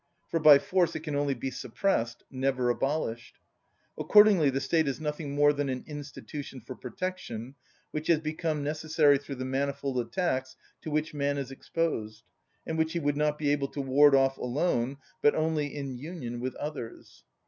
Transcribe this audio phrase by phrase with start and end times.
[0.31, 3.35] For by force it can only be suppressed, never abolished.
[3.95, 7.53] Accordingly the State is nothing more than an institution for protection,
[7.91, 12.23] which has become necessary through the manifold attacks to which man is exposed,
[12.65, 16.39] and which he would not be able to ward off alone, but only in union
[16.39, 17.23] with others.